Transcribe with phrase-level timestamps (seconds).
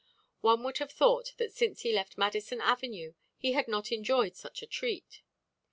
[0.39, 4.63] One would have thought that since he left Madison avenue he had not enjoyed such
[4.63, 5.21] a treat.